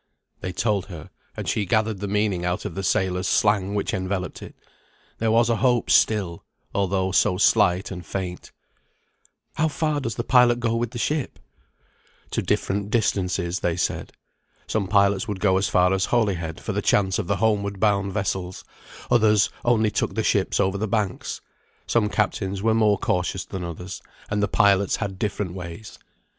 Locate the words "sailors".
2.81-3.27